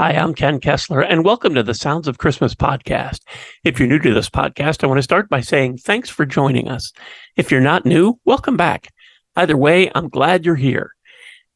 [0.00, 3.20] Hi, I'm Ken Kessler, and welcome to the Sounds of Christmas podcast.
[3.64, 6.68] If you're new to this podcast, I want to start by saying thanks for joining
[6.68, 6.90] us.
[7.36, 8.88] If you're not new, welcome back.
[9.36, 10.92] Either way, I'm glad you're here.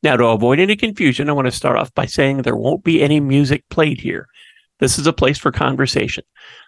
[0.03, 3.03] Now, to avoid any confusion, I want to start off by saying there won't be
[3.03, 4.26] any music played here.
[4.79, 6.24] This is a place for conversation.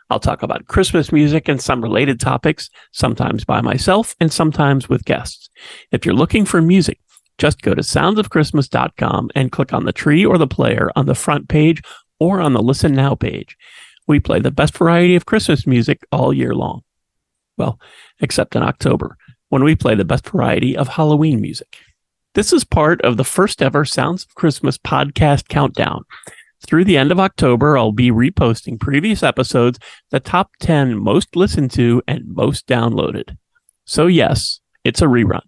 [0.09, 5.05] I'll talk about Christmas music and some related topics, sometimes by myself and sometimes with
[5.05, 5.51] guests.
[5.93, 7.01] If you're looking for music,
[7.39, 11.49] just go to soundsofchristmas.com and click on the tree or the player on the front
[11.49, 11.83] page
[12.19, 13.57] or on the listen now page.
[14.07, 16.83] We play the best variety of Christmas music all year long.
[17.59, 17.81] Well,
[18.21, 19.17] except in October,
[19.49, 21.79] when we play the best variety of Halloween music.
[22.35, 26.05] This is part of the first ever Sounds of Christmas podcast countdown.
[26.67, 29.79] Through the end of October, I'll be reposting previous episodes,
[30.11, 33.37] the top 10 most listened to and most downloaded.
[33.85, 35.43] So yes, it's a rerun.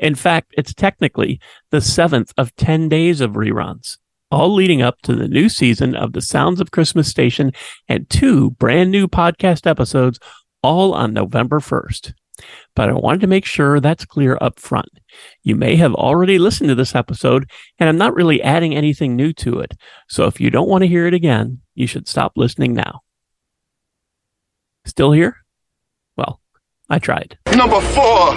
[0.00, 1.38] In fact, it's technically
[1.70, 3.98] the seventh of 10 days of reruns,
[4.30, 7.52] all leading up to the new season of the Sounds of Christmas station
[7.86, 10.18] and two brand new podcast episodes,
[10.62, 12.14] all on November 1st.
[12.74, 14.88] But I wanted to make sure that's clear up front.
[15.42, 19.34] You may have already listened to this episode, and I'm not really adding anything new
[19.34, 19.74] to it.
[20.08, 23.00] So if you don't want to hear it again, you should stop listening now.
[24.86, 25.36] Still here?
[26.90, 27.38] Well, I tried.
[27.56, 28.36] Number four.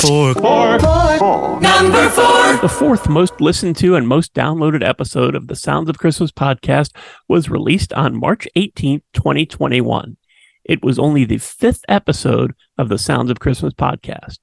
[0.00, 0.34] Four.
[0.34, 0.78] Four.
[1.18, 1.60] Four.
[1.60, 2.56] Number four.
[2.56, 6.96] The fourth most listened to and most downloaded episode of the Sounds of Christmas podcast
[7.28, 10.16] was released on March 18th, 2021.
[10.64, 14.38] It was only the fifth episode of the Sounds of Christmas podcast.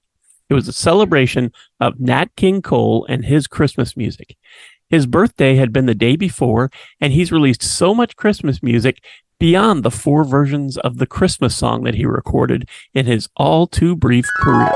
[0.49, 4.37] It was a celebration of Nat King Cole and his Christmas music.
[4.89, 6.71] His birthday had been the day before,
[7.02, 9.03] and he's released so much Christmas music
[9.39, 13.95] beyond the four versions of the Christmas song that he recorded in his all too
[13.95, 14.71] brief career.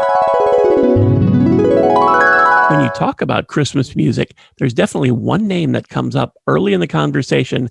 [2.69, 6.79] When you talk about Christmas music, there's definitely one name that comes up early in
[6.79, 7.69] the conversation,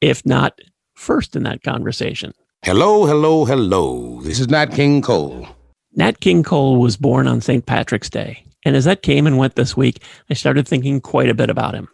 [0.00, 0.60] if not
[0.94, 2.32] first in that conversation.
[2.62, 4.20] Hello, hello, hello.
[4.20, 5.48] This is Nat King Cole.
[5.94, 7.64] Nat King Cole was born on St.
[7.64, 8.44] Patrick's Day.
[8.64, 11.74] And as that came and went this week, I started thinking quite a bit about
[11.74, 11.88] him.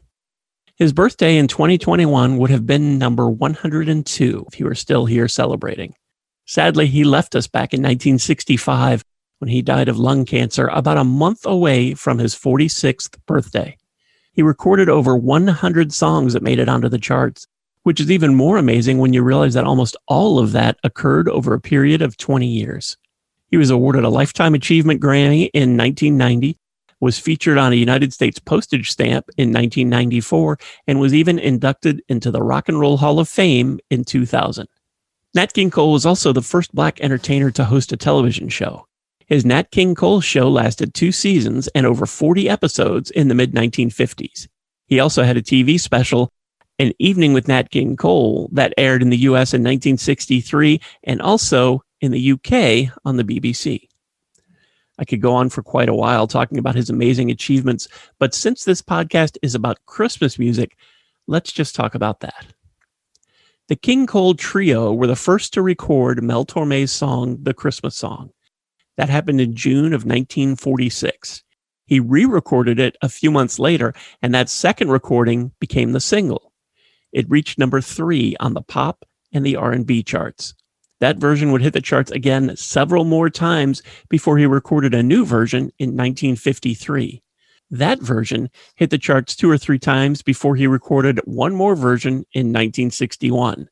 [0.83, 5.95] His birthday in 2021 would have been number 102 if he were still here celebrating.
[6.45, 9.05] Sadly, he left us back in 1965
[9.39, 13.77] when he died of lung cancer about a month away from his 46th birthday.
[14.33, 17.47] He recorded over 100 songs that made it onto the charts,
[17.85, 21.55] which is even more amazing when you realize that almost all of that occurred over
[21.55, 22.97] a period of 20 years.
[23.47, 26.59] He was awarded a Lifetime Achievement Grammy in 1990
[27.03, 32.31] was featured on a United States postage stamp in 1994 and was even inducted into
[32.31, 34.69] the Rock and Roll Hall of Fame in 2000.
[35.35, 38.87] Nat King Cole was also the first black entertainer to host a television show.
[39.27, 43.53] His Nat King Cole show lasted two seasons and over 40 episodes in the mid
[43.53, 44.47] 1950s.
[44.87, 46.31] He also had a TV special,
[46.79, 51.83] An Evening with Nat King Cole, that aired in the US in 1963 and also
[52.01, 53.89] in the UK on the BBC.
[54.99, 57.89] I could go on for quite a while talking about his amazing achievements,
[58.19, 60.77] but since this podcast is about Christmas music,
[61.27, 62.47] let's just talk about that.
[63.69, 68.31] The King Cole Trio were the first to record Mel Torme's song, The Christmas Song.
[68.97, 71.43] That happened in June of 1946.
[71.87, 76.53] He re-recorded it a few months later, and that second recording became the single.
[77.13, 80.55] It reached number three on the pop and the R&B charts.
[81.03, 85.25] That version would hit the charts again several more times before he recorded a new
[85.25, 87.21] version in 1953.
[87.73, 92.25] That version hit the charts two or three times before he recorded one more version
[92.35, 93.69] in 1961.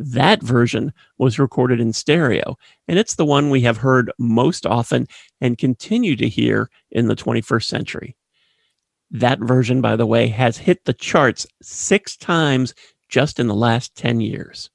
[0.00, 2.56] That version was recorded in stereo,
[2.88, 5.06] and it's the one we have heard most often
[5.40, 8.16] and continue to hear in the 21st century.
[9.12, 12.74] That version, by the way, has hit the charts six times
[13.08, 14.70] just in the last 10 years.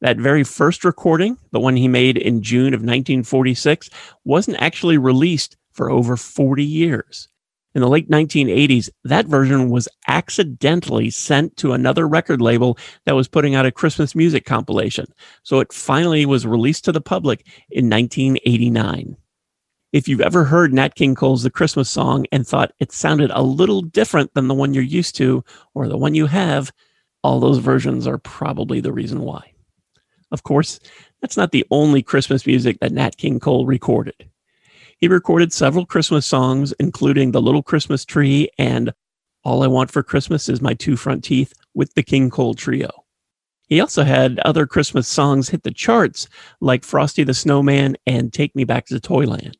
[0.00, 3.90] That very first recording, the one he made in June of 1946,
[4.24, 7.28] wasn't actually released for over 40 years.
[7.74, 13.28] In the late 1980s, that version was accidentally sent to another record label that was
[13.28, 15.06] putting out a Christmas music compilation.
[15.44, 19.16] So it finally was released to the public in 1989.
[19.92, 23.42] If you've ever heard Nat King Cole's The Christmas Song and thought it sounded a
[23.42, 25.44] little different than the one you're used to
[25.74, 26.72] or the one you have,
[27.22, 29.52] all those versions are probably the reason why.
[30.32, 30.80] Of course,
[31.20, 34.28] that's not the only Christmas music that Nat King Cole recorded.
[34.98, 38.92] He recorded several Christmas songs, including The Little Christmas Tree and
[39.44, 42.90] All I Want for Christmas is My Two Front Teeth with the King Cole Trio.
[43.66, 46.28] He also had other Christmas songs hit the charts,
[46.60, 49.56] like Frosty the Snowman and Take Me Back to Toyland.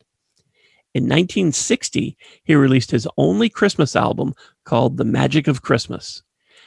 [0.93, 4.35] In 1960, he released his only Christmas album
[4.65, 6.23] called The Magic of Christmas.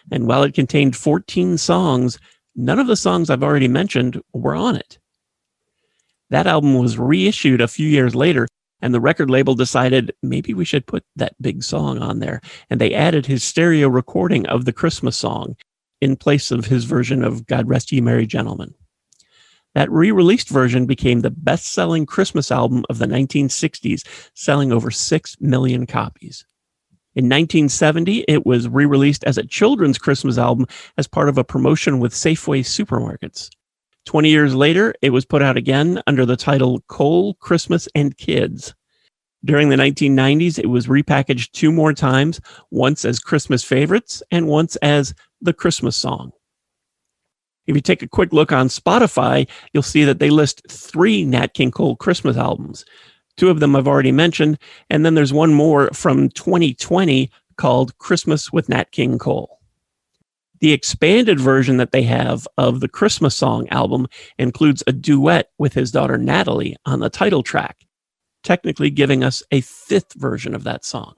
[0.09, 2.17] And while it contained 14 songs,
[2.55, 4.99] none of the songs I've already mentioned were on it.
[6.29, 8.47] That album was reissued a few years later,
[8.81, 12.41] and the record label decided maybe we should put that big song on there.
[12.69, 15.55] And they added his stereo recording of the Christmas song
[16.01, 18.73] in place of his version of God Rest Ye Merry Gentlemen.
[19.73, 24.91] That re released version became the best selling Christmas album of the 1960s, selling over
[24.91, 26.45] 6 million copies.
[27.15, 30.65] In 1970, it was re released as a children's Christmas album
[30.97, 33.49] as part of a promotion with Safeway supermarkets.
[34.05, 38.73] 20 years later, it was put out again under the title Cole, Christmas, and Kids.
[39.45, 44.75] During the 1990s, it was repackaged two more times, once as Christmas favorites and once
[44.77, 46.31] as the Christmas song.
[47.67, 51.53] If you take a quick look on Spotify, you'll see that they list three Nat
[51.53, 52.85] King Cole Christmas albums.
[53.37, 54.59] Two of them I've already mentioned,
[54.89, 59.59] and then there's one more from 2020 called Christmas with Nat King Cole.
[60.59, 64.07] The expanded version that they have of the Christmas song album
[64.37, 67.85] includes a duet with his daughter Natalie on the title track,
[68.43, 71.15] technically giving us a fifth version of that song.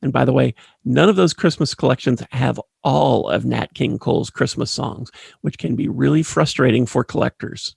[0.00, 0.54] And by the way,
[0.84, 5.10] none of those Christmas collections have all of Nat King Cole's Christmas songs,
[5.40, 7.74] which can be really frustrating for collectors.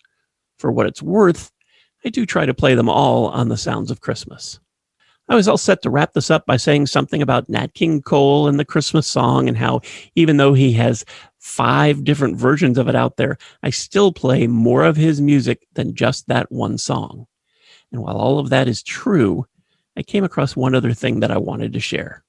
[0.60, 1.52] For what it's worth,
[2.04, 4.60] I do try to play them all on the Sounds of Christmas.
[5.30, 8.48] I was all set to wrap this up by saying something about Nat King Cole
[8.48, 9.82] and the Christmas song and how
[10.16, 11.06] even though he has
[11.40, 15.96] five different versions of it out there, I still play more of his music than
[15.96, 17.28] just that one song.
[17.92, 19.46] And while all of that is true,
[19.96, 22.24] I came across one other thing that I wanted to share.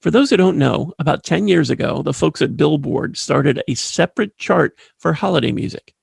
[0.00, 3.74] For those who don't know, about 10 years ago, the folks at Billboard started a
[3.74, 5.94] separate chart for holiday music.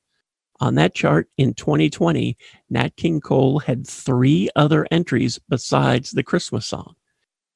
[0.61, 2.37] On that chart in 2020,
[2.69, 6.95] Nat King Cole had three other entries besides the Christmas song.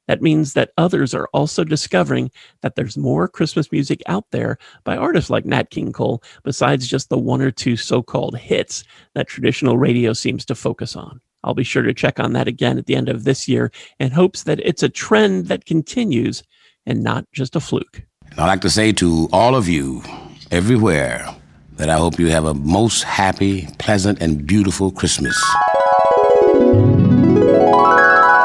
[0.08, 2.32] That means that others are also discovering
[2.62, 7.10] that there's more Christmas music out there by artists like Nat King Cole, besides just
[7.10, 11.22] the one or two so called hits that traditional radio seems to focus on.
[11.44, 14.12] I'll be sure to check on that again at the end of this year in
[14.12, 16.44] hopes that it's a trend that continues
[16.86, 18.04] and not just a fluke.
[18.38, 20.04] I'd like to say to all of you
[20.52, 21.36] everywhere
[21.80, 25.36] that I hope you have a most happy, pleasant, and beautiful Christmas.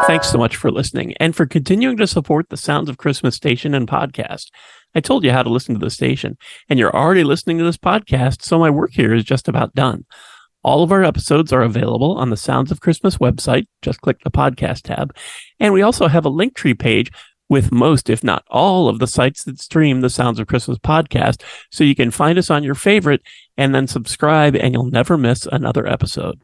[0.07, 3.75] Thanks so much for listening and for continuing to support the Sounds of Christmas station
[3.75, 4.47] and podcast.
[4.95, 6.39] I told you how to listen to the station,
[6.69, 10.05] and you're already listening to this podcast, so my work here is just about done.
[10.63, 13.67] All of our episodes are available on the Sounds of Christmas website.
[13.83, 15.15] Just click the podcast tab.
[15.59, 17.11] And we also have a link tree page
[17.55, 21.41] with most, if not all, of the sites that stream the Sounds of Christmas podcast.
[21.71, 23.23] So you can find us on your favorite
[23.57, 26.43] and then subscribe, and you'll never miss another episode.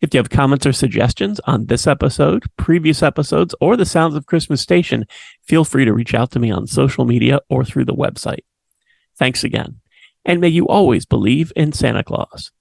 [0.00, 4.24] If you have comments or suggestions on this episode, previous episodes, or the Sounds of
[4.24, 5.04] Christmas station,
[5.42, 8.44] feel free to reach out to me on social media or through the website.
[9.18, 9.80] Thanks again.
[10.24, 12.52] And may you always believe in Santa Claus.